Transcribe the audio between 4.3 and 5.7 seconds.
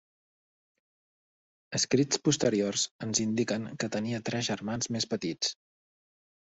tres germans més petits: